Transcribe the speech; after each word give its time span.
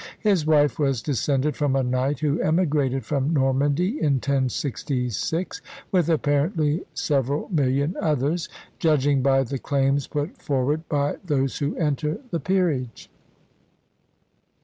His 0.21 0.47
wife 0.47 0.79
was 0.79 1.03
descended 1.03 1.55
from 1.55 1.75
a 1.75 1.83
knight 1.83 2.21
who 2.21 2.41
emigrated 2.41 3.05
from 3.05 3.31
Normandy 3.35 4.01
in 4.01 4.13
1066, 4.13 5.61
with 5.91 6.09
apparently 6.09 6.81
several 6.95 7.47
million 7.51 7.95
others, 8.01 8.49
judging 8.79 9.21
by 9.21 9.43
the 9.43 9.59
claims 9.59 10.07
put 10.07 10.41
forward 10.41 10.89
by 10.89 11.17
those 11.23 11.59
who 11.59 11.75
enter 11.75 12.17
the 12.31 12.39
peerage. 12.39 13.11